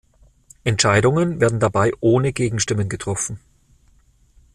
Entscheidungen 0.63 1.39
werden 1.41 1.59
dabei 1.59 1.91
ohne 2.01 2.33
Gegenstimme 2.33 2.87
getroffen. 2.87 3.39